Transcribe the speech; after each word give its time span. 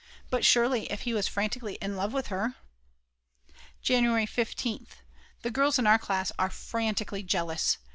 But 0.31 0.43
surely 0.43 0.91
if 0.91 1.01
he 1.01 1.13
was 1.13 1.27
frantically 1.27 1.75
in 1.75 1.95
love 1.95 2.11
with 2.11 2.29
her... 2.33 2.55
January 3.83 4.25
1 4.25 4.25
5th. 4.45 5.03
The 5.43 5.51
girls 5.51 5.77
in 5.77 5.85
our 5.85 5.99
class 5.99 6.31
are 6.39 6.49
frantically 6.49 7.21
jealous. 7.21 7.77